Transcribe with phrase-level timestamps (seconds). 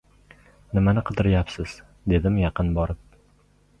[0.77, 1.75] —Nimani qidiryapsiz?—
[2.15, 3.05] dedim yaqin borib.